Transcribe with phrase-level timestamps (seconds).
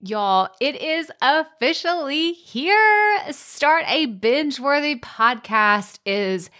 [0.00, 3.32] Y'all, it is officially here.
[3.32, 6.50] Start a binge worthy podcast is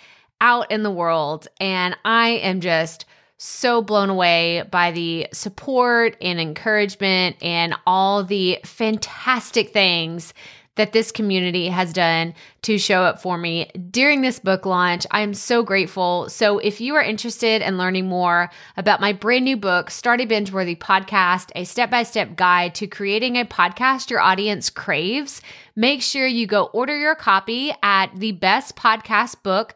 [0.41, 3.05] out in the world, and I am just
[3.37, 10.35] so blown away by the support and encouragement and all the fantastic things
[10.79, 12.33] that this community has done
[12.63, 15.07] to show up for me during this book launch.
[15.11, 16.29] I am so grateful.
[16.29, 20.25] So, if you are interested in learning more about my brand new book, Start a
[20.25, 25.43] Binge Worthy Podcast, a step by step guide to creating a podcast your audience craves,
[25.77, 29.75] make sure you go order your copy at the best podcast book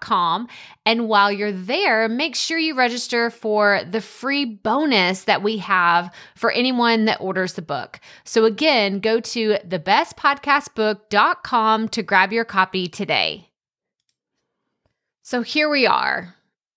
[0.00, 0.48] com.
[0.86, 6.12] And while you're there, make sure you register for the free bonus that we have
[6.36, 8.00] for anyone that orders the book.
[8.24, 13.48] So again, go to thebestpodcastbook.com to grab your copy today.
[15.22, 16.34] So here we are.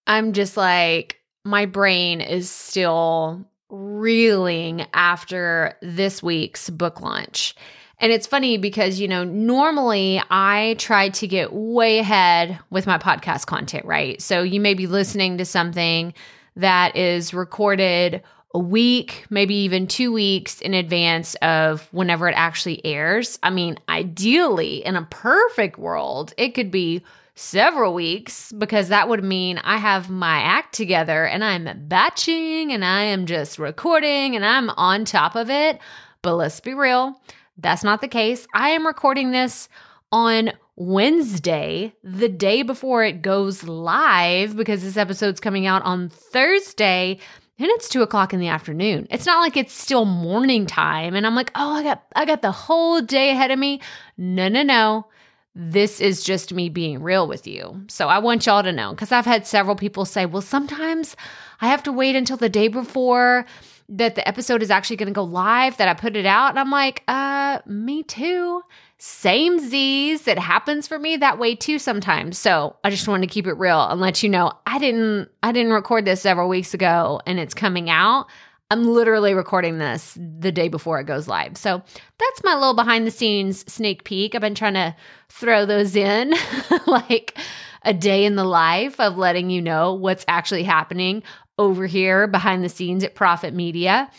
[0.07, 7.55] I'm just like, my brain is still reeling after this week's book launch.
[8.01, 12.97] And it's funny because, you know, normally I try to get way ahead with my
[12.97, 14.19] podcast content, right?
[14.19, 16.15] So you may be listening to something
[16.55, 18.23] that is recorded
[18.55, 23.37] a week, maybe even two weeks in advance of whenever it actually airs.
[23.43, 27.03] I mean, ideally, in a perfect world, it could be
[27.35, 32.83] several weeks because that would mean I have my act together and I'm batching and
[32.83, 35.79] I am just recording and I'm on top of it.
[36.23, 37.19] But let's be real.
[37.57, 38.47] That's not the case.
[38.53, 39.69] I am recording this
[40.11, 47.19] on Wednesday, the day before it goes live, because this episode's coming out on Thursday
[47.59, 49.07] and it's two o'clock in the afternoon.
[49.11, 52.41] It's not like it's still morning time and I'm like, oh, I got I got
[52.41, 53.81] the whole day ahead of me.
[54.17, 55.05] No, no, no.
[55.53, 57.83] This is just me being real with you.
[57.87, 61.15] So I want y'all to know because I've had several people say, well, sometimes
[61.59, 63.45] I have to wait until the day before
[63.91, 66.49] that the episode is actually going to go live, that I put it out.
[66.49, 68.63] And I'm like, uh, me too.
[68.97, 70.27] Same Z's.
[70.27, 72.37] It happens for me that way too sometimes.
[72.37, 75.51] So I just wanted to keep it real and let you know I didn't I
[75.51, 78.27] didn't record this several weeks ago and it's coming out.
[78.69, 81.57] I'm literally recording this the day before it goes live.
[81.57, 81.81] So
[82.19, 84.33] that's my little behind the scenes sneak peek.
[84.33, 84.95] I've been trying to
[85.27, 86.33] throw those in
[86.87, 87.37] like
[87.83, 91.23] a day in the life of letting you know what's actually happening
[91.57, 94.09] over here behind the scenes at Proffitt Media.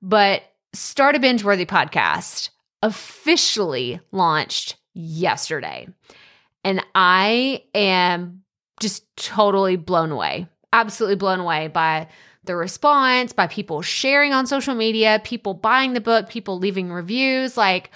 [0.00, 0.42] But
[0.74, 2.50] Start a Binge Worthy podcast
[2.82, 5.88] officially launched yesterday.
[6.62, 8.42] And I am
[8.78, 12.08] just totally blown away, absolutely blown away by
[12.44, 17.56] the response, by people sharing on social media, people buying the book, people leaving reviews.
[17.56, 17.90] Like,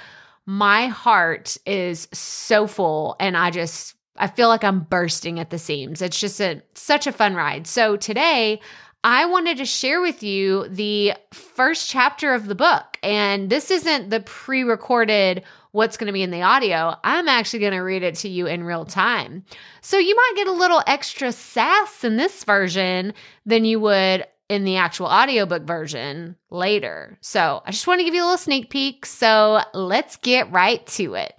[0.46, 5.58] my heart is so full, and I just I feel like I'm bursting at the
[5.58, 6.02] seams.
[6.02, 7.66] It's just a such a fun ride.
[7.66, 8.60] So today
[9.04, 12.98] I wanted to share with you the first chapter of the book.
[13.02, 16.94] And this isn't the pre recorded what's going to be in the audio.
[17.02, 19.44] I'm actually going to read it to you in real time.
[19.80, 23.14] So you might get a little extra sass in this version
[23.46, 27.16] than you would in the actual audiobook version later.
[27.22, 29.06] So I just want to give you a little sneak peek.
[29.06, 31.34] So let's get right to it.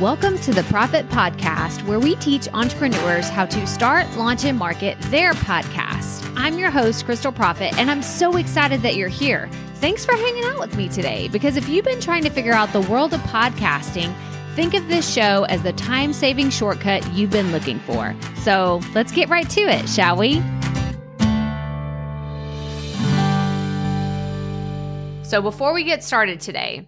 [0.00, 5.00] Welcome to the Proffitt Podcast, where we teach entrepreneurs how to start, launch, and market
[5.02, 6.32] their podcast.
[6.36, 9.48] I'm your host, Krystal Proffitt, and I'm so excited that you're here.
[9.76, 12.72] Thanks for hanging out with me today because if you've been trying to figure out
[12.72, 14.12] the world of podcasting,
[14.56, 18.16] think of this show as the time saving shortcut you've been looking for.
[18.42, 20.42] So let's get right to it, shall we?
[25.22, 26.84] So, before we get started today,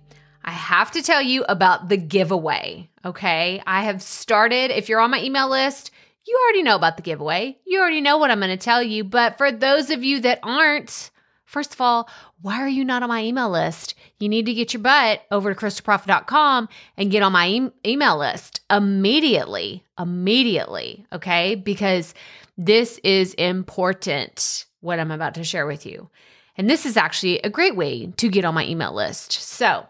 [0.46, 2.88] I have to tell you about the giveaway.
[3.04, 3.60] Okay.
[3.66, 5.90] I have started, if you're on my email list,
[6.24, 7.58] you already know about the giveaway.
[7.66, 9.02] You already know what I'm going to tell you.
[9.02, 11.10] But for those of you that aren't,
[11.44, 12.08] first of all,
[12.40, 13.96] why are you not on my email list?
[14.20, 18.16] You need to get your butt over to krystalproffitt.com and get on my e- email
[18.16, 19.84] list immediately.
[19.98, 21.06] Immediately.
[21.12, 21.56] Okay.
[21.56, 22.14] Because
[22.56, 26.08] this is important, what I'm about to share with you.
[26.56, 29.32] And this is actually a great way to get on my email list.
[29.32, 29.86] So,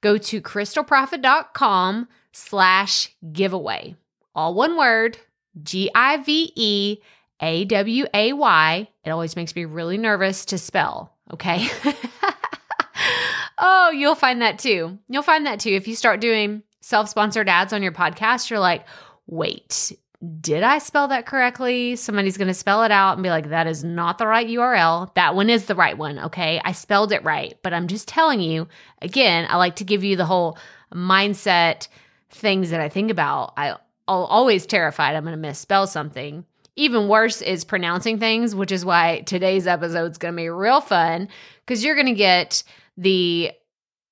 [0.00, 3.96] go to krystalproffitt.com slash giveaway.
[4.34, 5.18] All one word,
[5.62, 6.98] G I V E
[7.40, 8.88] A W A Y.
[9.04, 11.68] It always makes me really nervous to spell, okay?
[13.58, 14.98] oh, you'll find that too.
[15.08, 15.70] You'll find that too.
[15.70, 18.86] If you start doing self sponsored ads on your podcast, you're like,
[19.26, 19.92] wait,
[20.40, 21.96] did I spell that correctly?
[21.96, 25.12] Somebody's going to spell it out and be like, that is not the right URL.
[25.14, 26.18] That one is the right one.
[26.18, 26.60] Okay.
[26.62, 27.56] I spelled it right.
[27.62, 28.68] But I'm just telling you,
[29.00, 30.58] again, I like to give you the whole
[30.94, 31.88] mindset
[32.28, 33.54] things that I think about.
[33.56, 33.78] I, I'm
[34.08, 36.44] always terrified I'm going to misspell something.
[36.76, 40.82] Even worse is pronouncing things, which is why today's episode is going to be real
[40.82, 41.28] fun
[41.64, 42.62] because you're going to get
[42.96, 43.52] the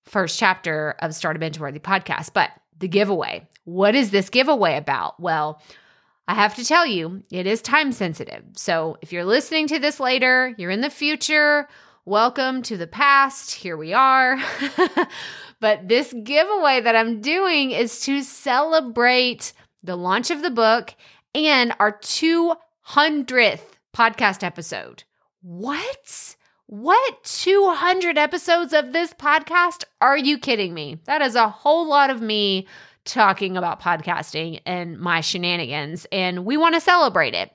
[0.04, 2.32] first chapter of Start a Binge Worthy podcast.
[2.32, 5.20] But the giveaway, what is this giveaway about?
[5.20, 5.61] Well,
[6.28, 8.44] I have to tell you, it is time sensitive.
[8.52, 11.66] So if you're listening to this later, you're in the future,
[12.04, 13.54] welcome to the past.
[13.54, 14.36] Here we are.
[15.60, 20.94] but this giveaway that I'm doing is to celebrate the launch of the book
[21.34, 22.56] and our 200th
[23.96, 25.04] podcast episode.
[25.40, 26.36] What?
[26.66, 27.25] What?
[27.25, 29.84] 200 episodes of this podcast?
[30.02, 30.98] Are you kidding me?
[31.06, 32.66] That is a whole lot of me
[33.08, 37.50] talking about podcasting and my shenanigans, and we want to celebrate it.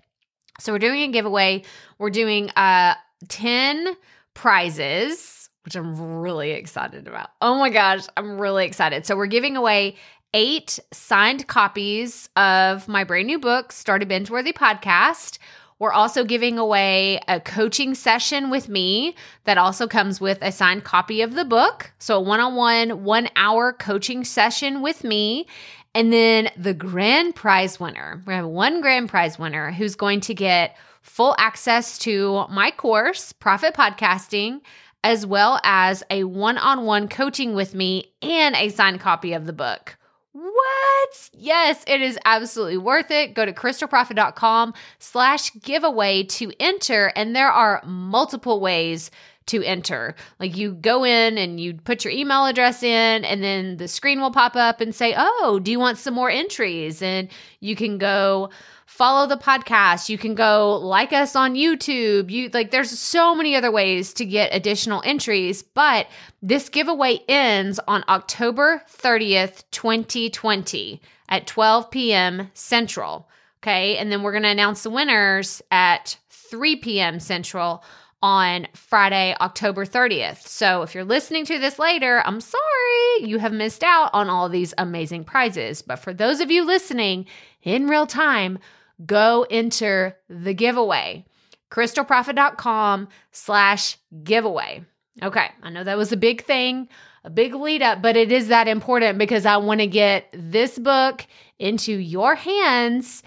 [0.59, 1.63] So we're doing a giveaway.
[1.99, 2.95] We're doing uh
[3.29, 3.95] 10
[4.33, 7.29] prizes, which I'm really excited about.
[7.41, 9.05] Oh my gosh, I'm really excited.
[9.05, 9.95] So we're giving away
[10.33, 15.37] eight signed copies of my brand new book, Start a Binge Worthy Podcast.
[15.83, 20.85] We're also giving away a coaching session with me that also comes with a signed
[20.85, 21.91] copy of the book.
[21.99, 25.45] So, a one on one, one hour coaching session with me.
[25.93, 30.33] And then the grand prize winner, we have one grand prize winner who's going to
[30.33, 34.61] get full access to my course, Proffitt Podcasting,
[35.03, 39.45] as well as a one on one coaching with me and a signed copy of
[39.45, 39.97] the book.
[40.33, 41.29] What?
[41.31, 43.35] Yes, it is absolutely worth it.
[43.35, 47.13] Go to krystalproffitt.com slash giveaway to enter.
[47.15, 49.11] And there are multiple ways
[49.47, 50.15] to enter.
[50.39, 54.21] Like you go in and you put your email address in, and then the screen
[54.21, 57.01] will pop up and say, Oh, do you want some more entries?
[57.01, 57.29] And
[57.59, 58.49] you can go
[58.93, 60.07] follow the podcast.
[60.07, 62.29] You can go like us on YouTube.
[62.29, 66.07] You like there's so many other ways to get additional entries, but
[66.43, 72.51] this giveaway ends on October 30th, 2020 at 12 p.m.
[72.53, 73.27] Central.
[73.61, 73.97] Okay?
[73.97, 77.19] And then we're going to announce the winners at 3 p.m.
[77.19, 77.83] Central
[78.23, 80.47] on Friday, October 30th.
[80.47, 84.47] So if you're listening to this later, I'm sorry you have missed out on all
[84.47, 85.81] these amazing prizes.
[85.81, 87.25] But for those of you listening
[87.61, 88.59] in real time,
[89.05, 91.25] go enter the giveaway.
[91.69, 94.85] krystalproffitt.com slash giveaway.
[95.21, 96.87] Okay, I know that was a big thing,
[97.25, 100.79] a big lead up, but it is that important because I want to get this
[100.79, 101.27] book
[101.59, 103.21] into your hands.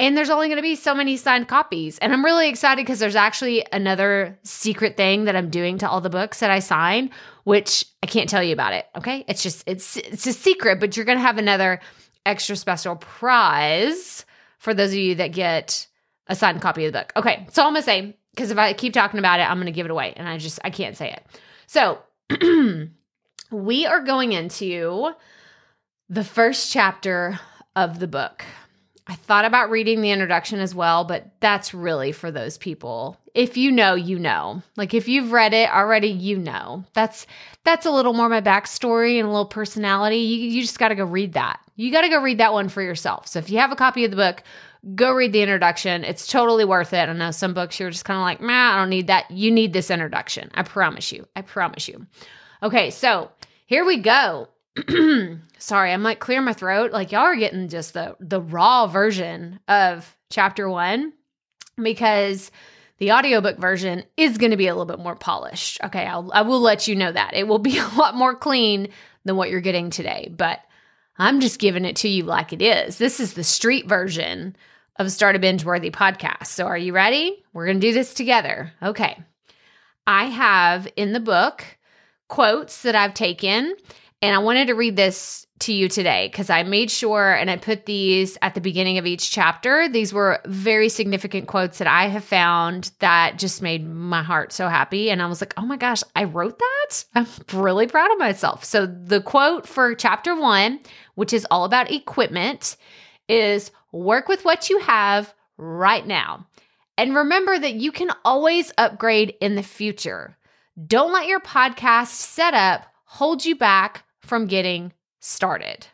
[0.00, 1.98] And there's only going to be so many signed copies.
[1.98, 6.00] And I'm really excited because there's actually another secret thing that I'm doing to all
[6.00, 7.10] the books that I sign,
[7.44, 8.86] which I can't tell you about it.
[8.96, 9.24] Okay.
[9.28, 11.80] It's just, it's, it's a secret, but you're going to have another
[12.26, 14.24] extra special prize
[14.58, 15.86] for those of you that get
[16.26, 17.12] a signed copy of the book.
[17.16, 19.86] Okay, so I'm gonna say because if I keep talking about it, I'm gonna give
[19.86, 21.26] it away, and I just I can't say it.
[21.66, 21.98] So
[23.50, 25.10] we are going into
[26.08, 27.38] the first chapter
[27.74, 28.44] of the book.
[29.10, 33.18] I thought about reading the introduction as well, but that's really for those people.
[33.34, 34.62] If you know, you know.
[34.76, 36.84] Like if you've read it already, you know.
[36.92, 37.26] That's
[37.64, 40.18] that's a little more my backstory and a little personality.
[40.18, 41.58] You you just got to go read that.
[41.74, 43.26] You got to go read that one for yourself.
[43.26, 44.44] So if you have a copy of the book,
[44.94, 46.04] go read the introduction.
[46.04, 47.08] It's totally worth it.
[47.08, 49.28] I know some books you're just kind of like, man, I don't need that.
[49.28, 50.52] You need this introduction.
[50.54, 51.26] I promise you.
[51.34, 52.06] I promise you.
[52.62, 53.32] Okay, so
[53.66, 54.46] here we go.
[55.58, 56.92] Sorry, I'm like clear my throat.
[56.92, 61.12] Like y'all are getting just the the raw version of chapter 1
[61.82, 62.50] because
[62.98, 65.80] the audiobook version is going to be a little bit more polished.
[65.82, 67.34] Okay, I'll, I will let you know that.
[67.34, 68.88] It will be a lot more clean
[69.24, 70.60] than what you're getting today, but
[71.18, 72.98] I'm just giving it to you like it is.
[72.98, 74.56] This is the street version
[74.96, 76.46] of Start a Binge Worthy podcast.
[76.46, 77.42] So, are you ready?
[77.52, 78.72] We're going to do this together.
[78.82, 79.18] Okay.
[80.06, 81.64] I have in the book
[82.28, 83.74] quotes that I've taken,
[84.22, 87.56] and I wanted to read this to you today because I made sure and I
[87.58, 89.88] put these at the beginning of each chapter.
[89.88, 94.68] These were very significant quotes that I have found that just made my heart so
[94.68, 95.10] happy.
[95.10, 97.04] And I was like, oh my gosh, I wrote that?
[97.14, 98.64] I'm really proud of myself.
[98.64, 100.80] So, the quote for chapter one
[101.20, 102.78] which is all about equipment,
[103.28, 106.46] is work with what you have right now.
[106.96, 110.38] And remember that you can always upgrade in the future.
[110.86, 115.86] Don't let your podcast setup hold you back from getting started.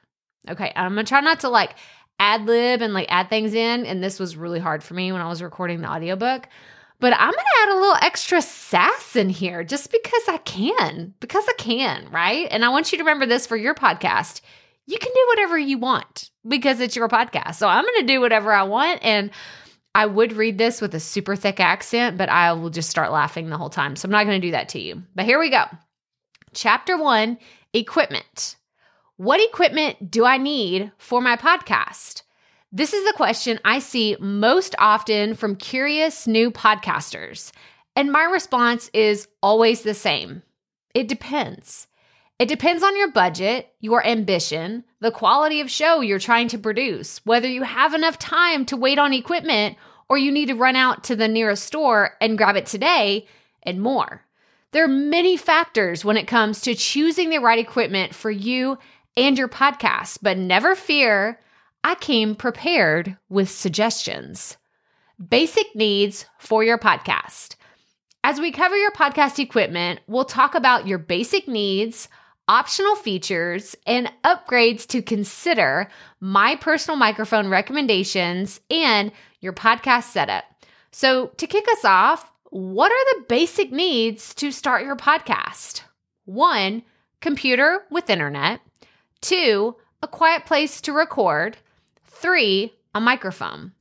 [0.49, 1.75] Okay, I'm gonna try not to like
[2.21, 3.85] ad lib and like add things in.
[3.85, 6.47] And this was really hard for me when I was recording the audiobook.
[7.01, 11.45] But I'm gonna add a little extra sass in here just because I can, because
[11.49, 12.47] I can, right?
[12.53, 14.41] And I want you to remember this for your podcast
[14.87, 17.57] you can do whatever you want because it's your podcast.
[17.57, 19.05] So I'm to do whatever I want.
[19.05, 19.31] And
[19.95, 23.51] I would read this with a super thick accent, but I will just start laughing
[23.51, 23.97] the whole time.
[23.97, 25.03] So I'm not to do that to you.
[25.15, 25.65] But here we go.
[26.55, 27.39] Chapter one
[27.77, 28.57] equipment.
[29.17, 32.23] What equipment do I need for my podcast?
[32.73, 37.53] This is the question I see most often from curious new podcasters.
[37.95, 40.43] And my response is always the same
[40.95, 41.87] It depends.
[42.39, 47.21] It depends on your budget, your ambition, the quality of show you're trying to produce,
[47.25, 49.77] whether you have enough time to wait on equipment
[50.09, 53.27] or you need to run out to the nearest store and grab it today,
[53.63, 54.26] and more.
[54.73, 58.79] There are many factors when it comes to choosing the right equipment for you
[59.17, 61.41] and your podcast, but never fear,
[61.85, 64.57] I came prepared with suggestions.
[65.25, 67.57] Basic needs for your podcast.
[68.25, 72.09] As we cover your podcast equipment, we'll talk about your basic needs,
[72.49, 75.89] optional features, and upgrades to consider,
[76.21, 80.45] my personal microphone recommendations, and your podcast setup.
[80.91, 85.83] So, to kick us off, what are the basic needs to start your podcast?
[86.25, 86.85] One,
[87.21, 88.61] computer with internet.
[89.21, 91.59] Two, a quiet place to record.
[92.05, 93.73] Three, a microphone.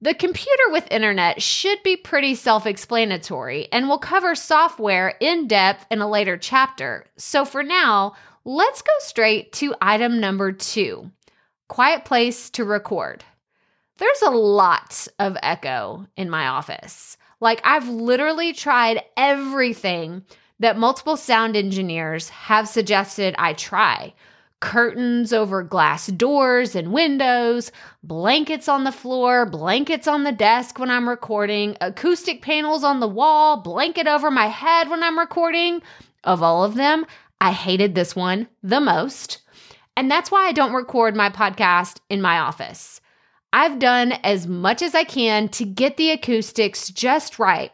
[0.00, 5.86] The computer with internet should be pretty self explanatory, and we'll cover software in depth
[5.88, 7.06] in a later chapter.
[7.16, 8.14] So for now,
[8.44, 11.12] let's go straight to item number two
[11.68, 13.22] quiet place to record.
[13.98, 17.16] There's a lot of echo in my office.
[17.40, 20.24] Like, I've literally tried everything
[20.58, 24.14] that multiple sound engineers have suggested I try
[24.60, 27.70] curtains over glass doors and windows,
[28.02, 33.08] blankets on the floor, blankets on the desk when I'm recording, acoustic panels on the
[33.08, 35.82] wall, blanket over my head when I'm recording.
[36.24, 37.06] Of all of them,
[37.40, 39.42] I hated this one the most.
[39.96, 43.00] And that's why I don't record my podcast in my office.
[43.52, 47.72] I've done as much as I can to get the acoustics just right,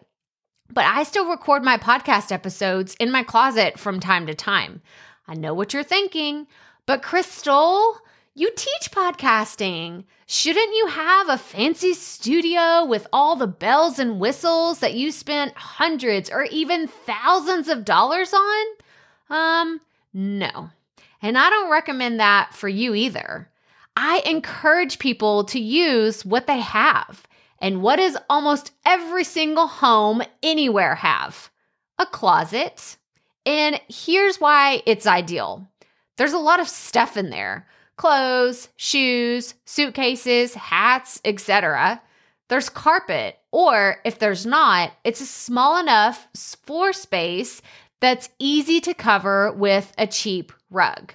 [0.71, 4.83] but I still record my podcast episodes in my closet from time to time.
[5.27, 6.47] I know what you're thinking,
[6.87, 7.97] but Krystal,
[8.35, 10.05] you teach podcasting.
[10.27, 15.55] Shouldn't you have a fancy studio with all the bells and whistles that you spent
[15.55, 18.67] hundreds or even thousands of dollars on?
[19.29, 19.81] Um,
[20.15, 20.71] no.
[21.21, 23.49] And I don't recommend that for you either.
[23.97, 27.27] I encourage people to use what they have.
[27.59, 31.51] And what does almost every single home anywhere have?
[31.99, 32.97] A closet.
[33.47, 35.69] And here's why it's ideal
[36.17, 42.03] there's a lot of stuff in there clothes, shoes, suitcases, hats, etc.
[42.49, 47.63] There's carpet, or if there's not, it's a small enough floor space
[48.01, 51.15] that's easy to cover with a cheap rug.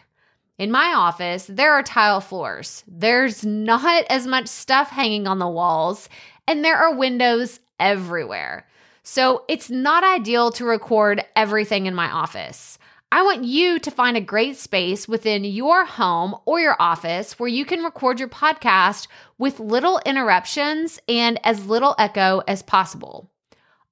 [0.58, 2.84] In my office, there are tile floors.
[2.88, 6.10] There's not as much stuff hanging on the walls,
[6.48, 8.68] and there are windows everywhere.
[9.04, 12.80] So it's not ideal to record everything in my office.
[13.12, 17.48] I want you to find a great space within your home or your office where
[17.48, 23.30] you can record your podcast with little interruptions and as little echo as possible.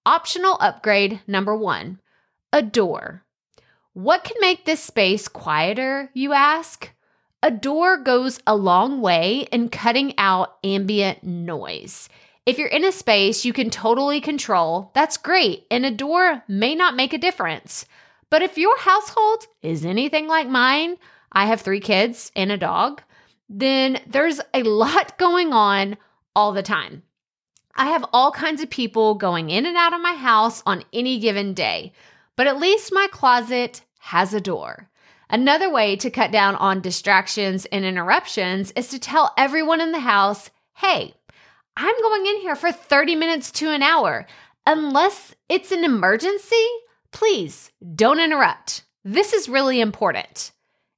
[0.06, 2.00] Optional upgrade number one
[2.52, 3.25] a door.
[3.96, 6.92] What can make this space quieter, you ask?
[7.42, 12.10] A door goes a long way in cutting out ambient noise.
[12.46, 16.76] If you're in a space you can totally control, that's great, and a door may
[16.76, 17.86] not make a difference.
[18.30, 20.98] But if your household is anything like mine,
[21.32, 23.02] I have three kids and a dog,
[23.48, 25.96] then there's a lot going on
[26.36, 27.04] all the time.
[27.74, 31.18] I have all kinds of people going in and out of my house on any
[31.18, 31.94] given day,
[32.36, 34.90] but at least my closet has a door.
[35.30, 40.00] Another way to cut down on distractions and interruptions is to tell everyone in the
[40.00, 41.14] house, hey,
[41.76, 44.28] I'm going in here for 30 minutes to an hour.
[44.68, 46.66] Unless it's an emergency,
[47.12, 48.84] please don't interrupt.
[49.04, 50.52] This is really important.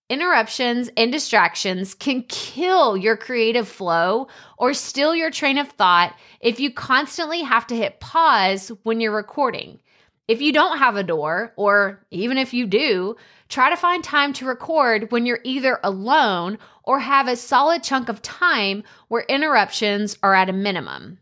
[0.10, 4.27] Interruptions and distractions can kill your creative flow
[4.58, 9.12] or steal your train of thought if you constantly have to hit pause when you're
[9.12, 9.79] recording.
[10.27, 13.15] If you don't have a door, or even if you do,
[13.48, 18.10] try to find time to record when you're either alone or have a solid chunk
[18.10, 21.19] of time where interruptions are at a minimum.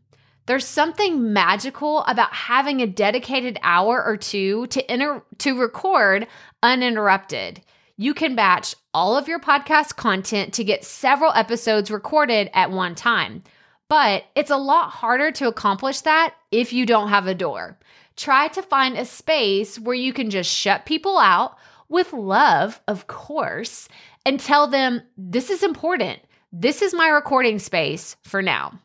[0.48, 6.28] There's something magical about having a dedicated hour or two to inter- to record
[6.64, 7.62] uninterrupted.
[7.98, 12.96] You can batch all of your podcast content to get several episodes recorded at one
[12.96, 13.44] time.
[13.88, 17.78] But it's a lot harder to accomplish that if you don't have a door.
[18.16, 21.58] Try to find a space where you can just shut people out
[21.90, 23.88] with love, of course,
[24.26, 26.20] and tell them this is important.
[26.52, 28.80] This is my recording space for now.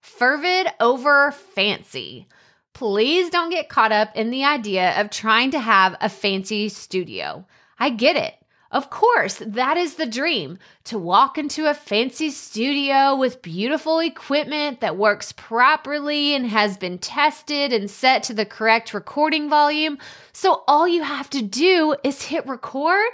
[0.00, 2.28] Fervid over fancy.
[2.72, 7.44] Please don't get caught up in the idea of trying to have a fancy studio.
[7.78, 8.34] I get it.
[8.70, 14.80] Of course, that is the dream to walk into a fancy studio with beautiful equipment
[14.80, 19.98] that works properly and has been tested and set to the correct recording volume.
[20.32, 23.12] So all you have to do is hit record.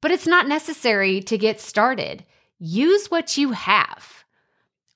[0.00, 2.24] But it's not necessary to get started.
[2.58, 4.24] Use what you have.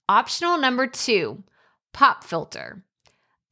[0.09, 1.45] Optional number two
[1.93, 2.83] pop filter.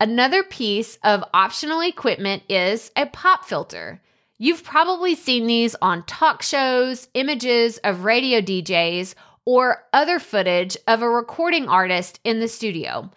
[0.00, 4.00] Another piece of optional equipment is a pop filter.
[4.42, 11.00] You've probably seen these on talk shows, images of radio DJs, or other footage of
[11.00, 13.08] a recording artist in the studio.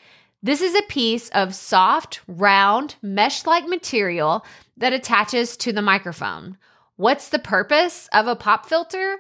[0.44, 4.46] This is a piece of soft, round, mesh like material
[4.78, 6.60] that attaches to the microphone.
[6.96, 9.18] What's the purpose of a pop filter?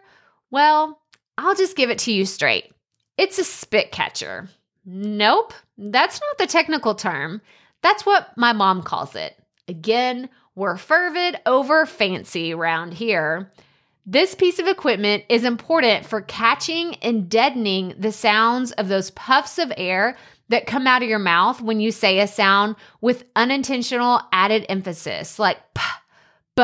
[0.51, 1.01] Well,
[1.39, 2.71] I'll just give it to you straight.
[3.17, 4.47] It's a spit catcher.
[4.85, 7.41] Nope, that's not the technical term.
[7.81, 9.35] That's what my mom calls it.
[9.67, 13.51] Again, we're fervid over fancy around here.
[14.05, 19.57] This piece of equipment is important for catching and deadening the sounds of those puffs
[19.57, 20.15] of air
[20.49, 25.39] that come out of your mouth when you say a sound with unintentional added emphasis,
[25.39, 25.81] like p,
[26.55, 26.63] b,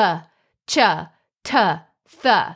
[0.68, 0.78] ch,
[1.44, 1.58] t,
[2.22, 2.56] th.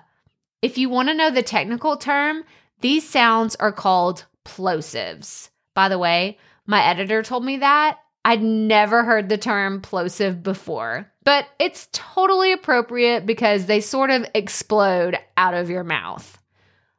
[0.62, 2.44] If you want to know the technical term,
[2.82, 5.50] these sounds are called plosives.
[5.74, 6.38] By the way,
[6.68, 7.98] my editor told me that.
[8.26, 14.26] I'd never heard the term plosive before but it's totally appropriate because they sort of
[14.34, 16.42] explode out of your mouth.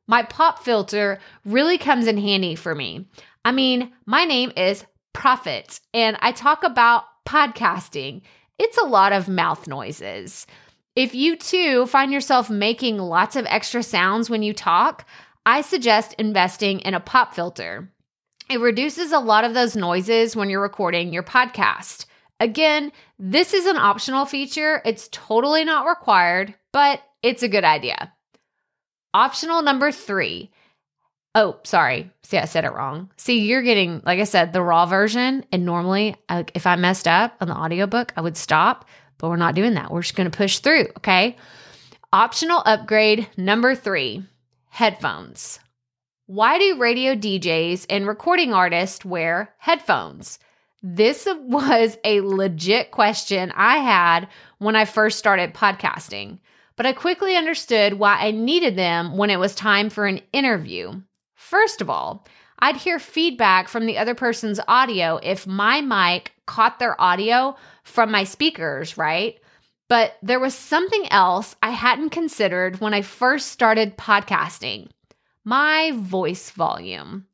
[0.09, 3.09] My pop filter really comes in handy for me.
[3.45, 8.23] I mean, my name is Proffitt, and I talk about podcasting.
[8.59, 10.47] It's a lot of mouth noises.
[10.97, 15.06] If you too find yourself making lots of extra sounds when you talk,
[15.45, 17.90] I suggest investing in a pop filter.
[18.48, 22.06] It reduces a lot of those noises when you're recording your podcast.
[22.38, 24.80] Again, this is an optional feature.
[24.84, 28.12] It's totally not required, but it's a good idea.
[29.12, 30.50] Optional number three.
[31.34, 32.10] Oh, sorry.
[32.22, 33.10] See, I said it wrong.
[33.16, 35.44] See, you're getting, like I said, the raw version.
[35.50, 36.16] And normally,
[36.54, 38.84] if I messed up on the audiobook, I would stop,
[39.18, 39.90] but we're not doing that.
[39.90, 40.86] We're just going to push through.
[40.98, 41.36] Okay.
[42.12, 44.24] Optional upgrade number three
[44.68, 45.59] headphones.
[46.28, 50.40] Why do radio DJs and recording artists wear headphones?
[50.82, 54.26] This was a legit question I had
[54.58, 56.40] when I first started podcasting,
[56.74, 61.00] but I quickly understood why I needed them when it was time for an interview.
[61.36, 62.26] First of all,
[62.58, 68.10] I'd hear feedback from the other person's audio if my mic caught their audio from
[68.10, 69.38] my speakers, right?
[69.88, 74.88] But there was something else I hadn't considered when I first started podcasting
[75.46, 77.24] my voice volume.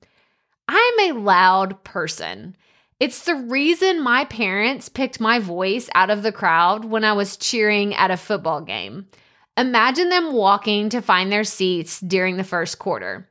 [0.69, 2.55] I'm a loud person.
[3.01, 7.39] It's the reason my parents picked my voice out of the crowd when I was
[7.39, 9.07] cheering at a football game.
[9.57, 13.29] Imagine them walking to find their seats during the first quarter.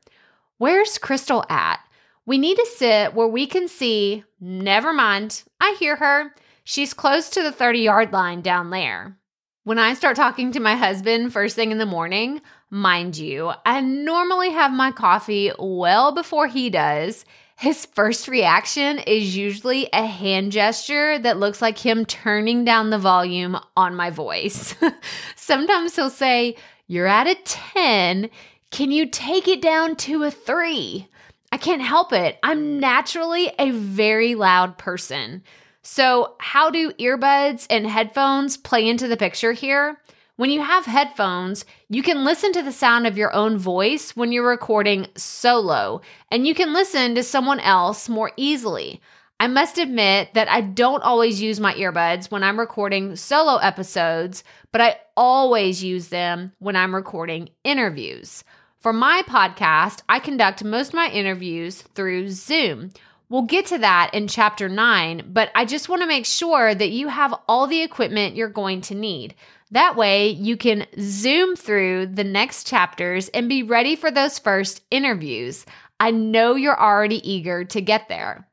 [0.57, 1.79] Where's Krystal at?
[2.25, 4.23] We need to sit where we can see.
[4.39, 6.33] Never mind, I hear her.
[6.63, 9.15] She's close to the 30 yard line down there.
[9.63, 12.41] When I start talking to my husband first thing in the morning,
[12.71, 17.25] mind you, I normally have my coffee well before he does
[17.61, 22.97] his first reaction is usually a hand gesture that looks like him turning down the
[22.97, 24.73] volume on my voice.
[25.35, 26.55] Sometimes he'll say,
[26.87, 28.31] You're at a 10.
[28.71, 31.07] Can you take it down to a three?
[31.51, 32.39] I can't help it.
[32.41, 35.43] I'm naturally a very loud person.
[35.83, 40.00] So, how do earbuds and headphones play into the picture here?
[40.41, 44.31] When you have headphones, you can listen to the sound of your own voice when
[44.31, 46.01] you're recording solo,
[46.31, 49.01] and you can listen to someone else more easily.
[49.39, 54.43] I must admit that I don't always use my earbuds when I'm recording solo episodes,
[54.71, 58.43] but I always use them when I'm recording interviews.
[58.79, 62.89] For my podcast, I conduct most of my interviews through Zoom.
[63.29, 66.89] We'll get to that in chapter nine, but I just want to make sure that
[66.89, 69.35] you have all the equipment you're going to need.
[69.71, 74.81] That way, you can zoom through the next chapters and be ready for those first
[74.91, 75.65] interviews.
[75.99, 78.47] I know you're already eager to get there.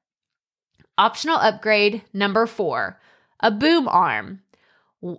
[0.96, 3.00] Optional upgrade number four
[3.40, 4.40] a boom arm.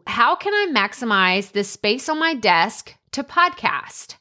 [0.06, 4.16] How can I maximize the space on my desk to podcast?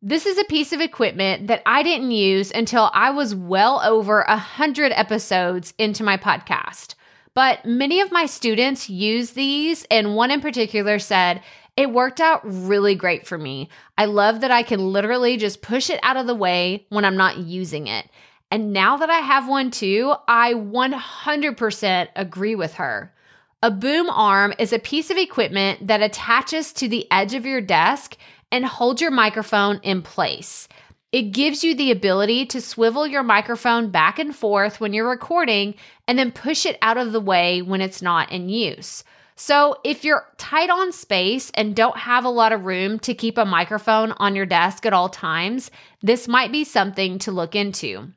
[0.00, 4.22] This is a piece of equipment that I didn't use until I was well over
[4.22, 6.94] a 100 episodes into my podcast.
[7.34, 11.42] But many of my students use these, and one in particular said,
[11.76, 13.70] it worked out really great for me.
[13.96, 17.16] I love that I can literally just push it out of the way when I'm
[17.16, 18.06] not using it.
[18.50, 23.14] And now that I have one too, I 100% agree with her.
[23.62, 27.62] A boom arm is a piece of equipment that attaches to the edge of your
[27.62, 28.18] desk
[28.50, 30.68] and holds your microphone in place.
[31.12, 35.74] It gives you the ability to swivel your microphone back and forth when you're recording
[36.08, 39.04] and then push it out of the way when it's not in use.
[39.36, 43.36] So, if you're tight on space and don't have a lot of room to keep
[43.36, 45.70] a microphone on your desk at all times,
[46.00, 48.12] this might be something to look into.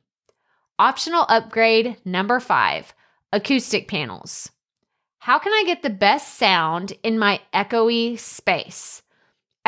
[0.79, 2.93] Optional upgrade number five
[3.31, 4.51] acoustic panels.
[5.19, 9.01] How can I get the best sound in my echoey space?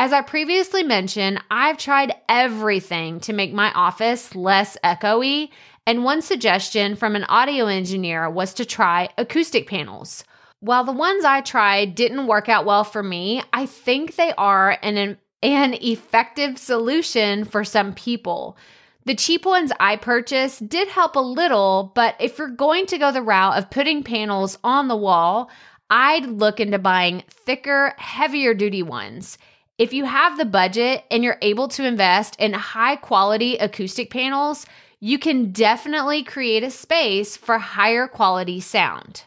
[0.00, 5.50] As I previously mentioned, I've tried everything to make my office less echoey,
[5.88, 10.22] and one suggestion from an audio engineer was to try acoustic panels.
[10.60, 14.78] While the ones I tried didn't work out well for me, I think they are
[14.84, 18.56] an, an effective solution for some people.
[19.04, 23.10] The cheap ones I purchased did help a little, but if you're going to go
[23.10, 25.50] the route of putting panels on the wall,
[25.90, 29.38] I'd look into buying thicker, heavier duty ones.
[29.78, 34.66] If you have the budget and you're able to invest in high quality acoustic panels,
[34.98, 39.22] you can definitely create a space for higher quality sound.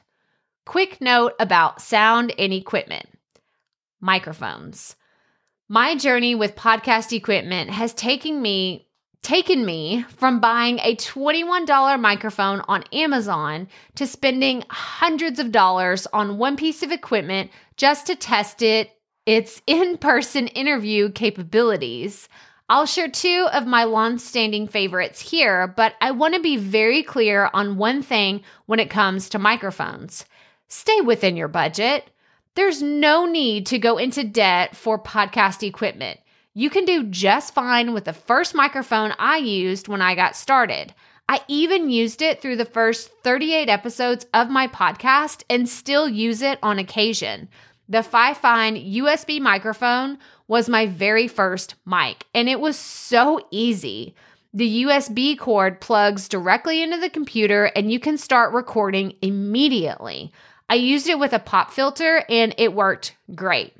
[0.66, 3.06] Quick note about sound and equipment
[4.02, 4.98] microphones.
[5.70, 8.88] My journey with podcast equipment has taken me
[9.24, 16.40] taken me from buying a $21 microphone on Amazon to spending hundreds of dollars on
[16.40, 18.90] one piece of equipment just to test it
[19.26, 22.28] its in person interview capabilities.
[22.70, 27.04] I'll share two of my long standing favorites here, but I want to be very
[27.04, 30.26] clear on one thing when it comes to microphones
[30.68, 32.10] stay within your budget.
[32.56, 36.20] There's no need to go into debt for podcast equipment.
[36.54, 40.94] You can do just fine with the first microphone I used when I got started.
[41.28, 46.42] I even used it through the first 38 episodes of my podcast and still use
[46.42, 47.48] it on occasion.
[47.92, 54.16] The Fifine USB microphone was my very first mic, and it was so easy.
[54.54, 60.32] The USB cord plugs directly into the computer, and you can start recording immediately.
[60.70, 63.74] I used it with a pop filter, and it worked great.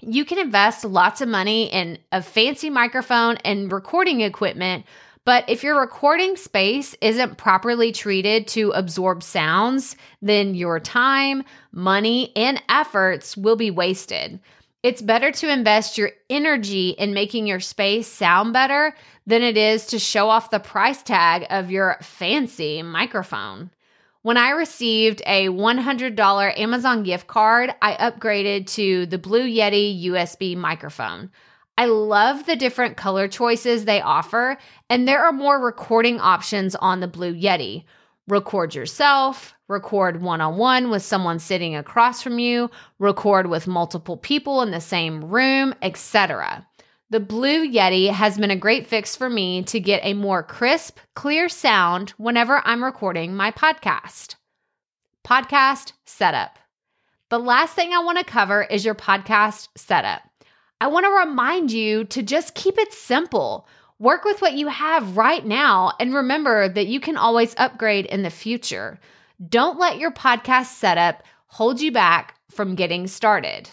[0.00, 4.86] You can invest lots of money in a fancy microphone and recording equipment
[5.24, 12.32] but if your recording space isn't properly treated to absorb sounds, then your time, money,
[12.36, 14.40] and efforts will be wasted.
[14.82, 18.94] It's better to invest your energy in making your space sound better
[19.26, 23.70] than it is to show off the price tag of your fancy microphone.
[24.20, 30.54] When I received a $100 Amazon gift card, I upgraded to the Blue Yeti USB
[30.54, 31.30] microphone.
[31.76, 34.58] I love the different color choices they offer,
[34.88, 37.84] and there are more recording options on the Blue Yeti.
[38.28, 44.16] Record yourself, record one on one with someone sitting across from you, record with multiple
[44.16, 46.66] people in the same room, etc.
[47.10, 50.98] The Blue Yeti has been a great fix for me to get a more crisp,
[51.14, 54.36] clear sound whenever I'm recording my podcast.
[55.24, 56.58] Podcast setup.
[57.30, 60.22] The last thing I want to cover is your podcast setup.
[60.84, 63.66] I want to remind you to just keep it simple.
[63.98, 68.22] Work with what you have right now and remember that you can always upgrade in
[68.22, 69.00] the future.
[69.48, 73.70] Don't let your podcast setup hold you back from getting started.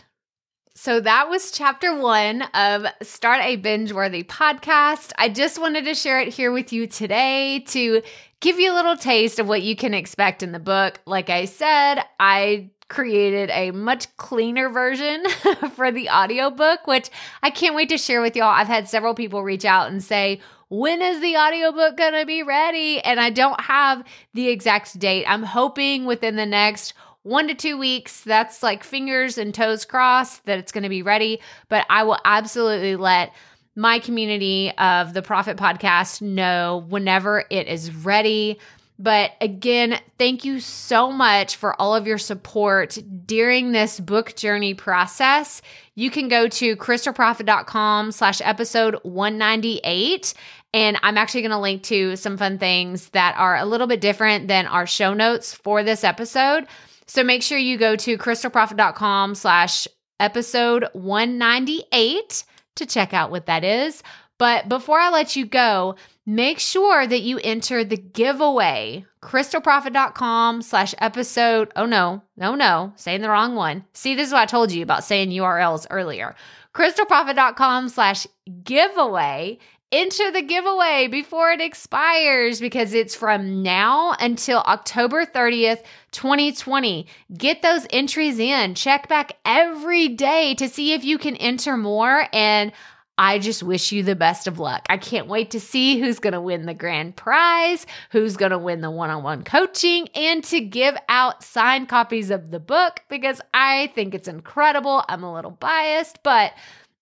[0.74, 5.12] So that was chapter one of Start a Binge Worthy podcast.
[5.18, 8.04] I just wanted to share it here with you today to
[8.40, 11.02] give you a little taste of what you can expect in the book.
[11.06, 15.24] Like I said, I created a much cleaner version
[15.76, 17.10] for the audiobook, which
[17.42, 18.50] I can't wait to share with y'all.
[18.50, 22.44] I've had several people reach out and say, when is the audiobook going to be
[22.44, 23.02] ready?
[23.02, 25.26] And I don't have the exact date.
[25.26, 28.24] I'm hoping within the next one to two weeks.
[28.24, 31.40] That's like fingers and toes crossed that it's going to be ready.
[31.70, 33.34] But I will absolutely let
[33.76, 38.60] my community of the Proffitt Podcast know whenever it is ready.
[39.02, 44.76] But again, thank you so much for all of your support during this book journey
[44.76, 45.64] process.
[45.96, 50.36] You can go to krystalproffitt.com slash episode 198.
[50.74, 54.02] And I'm actually going to link to some fun things that are a little bit
[54.02, 56.68] different than our show notes for this episode.
[57.08, 59.88] So make sure you go to krystalproffitt.com slash
[60.20, 62.44] episode 198
[62.76, 64.04] to check out what that is.
[64.42, 70.96] But before I let you go, make sure that you enter the giveaway krystalproffitt.com slash
[70.98, 74.72] episode oh no no no saying the wrong one see this is what i told
[74.72, 76.36] you about saying urls earlier
[76.74, 78.26] krystalproffitt.com slash
[78.64, 79.60] giveaway
[79.92, 87.08] enter the giveaway before it expires because it's from now until October 30th, 2020.
[87.38, 88.74] Get those entries in.
[88.74, 92.26] Check back every day to see if you can enter more.
[92.32, 92.72] And
[93.18, 94.86] I just wish you the best of luck.
[94.90, 98.58] I can't wait to see who's going to win the grand prize, who's going to
[98.58, 103.02] win the one on one coaching, and to give out signed copies of the book
[103.10, 105.04] because I think it's incredible.
[105.08, 106.54] I'm a little biased, but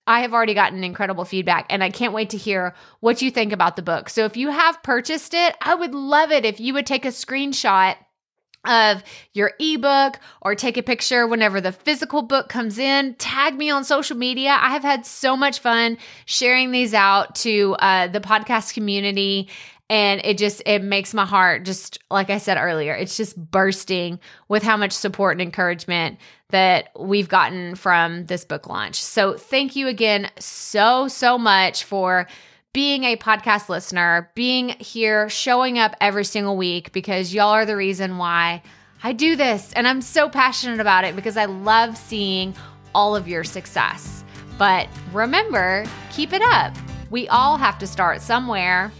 [0.08, 3.54] I have already gotten incredible feedback and I can't wait to hear what you think
[3.54, 4.10] about the book.
[4.10, 7.10] So if you have purchased it, I would love it if you would take a
[7.10, 7.96] screenshot
[8.66, 13.16] of your ebook or take a picture whenever the physical book comes in.
[13.16, 14.58] Tag me on social media.
[14.60, 19.50] I have had so much fun sharing these out to uh, the podcast community.
[19.92, 24.20] And it just it makes my heart just like I said earlier, it's just bursting
[24.48, 26.20] with how much support and encouragement
[26.52, 29.02] that we've gotten from this book launch.
[29.02, 32.28] So thank you again so so much for
[32.74, 37.76] being a podcast listener, being here, showing up every single week because y'all are the
[37.76, 38.62] reason why
[39.02, 39.74] I do this.
[39.74, 42.54] And I'm so passionate about it because I love seeing
[42.94, 44.24] all of your success.
[44.60, 46.76] But remember, keep it up.
[47.10, 48.92] We all have to start somewhere.